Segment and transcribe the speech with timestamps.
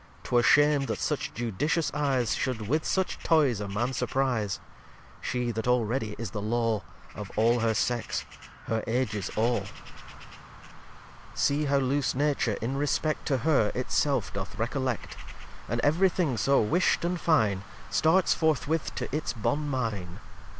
[0.23, 4.59] 'Twere shame that such judicious Eyes Should with such Toyes a Man surprize;
[5.21, 6.81] She that already is the Law
[7.13, 8.25] Of all her Sex,
[8.65, 9.59] her Ages Aw.
[9.59, 9.69] lxxxiii
[11.35, 15.17] See how loose Nature, in respect To her, it self doth recollect;
[15.69, 20.19] And every thing so whisht and fine, Starts forth with to its Bonne Mine.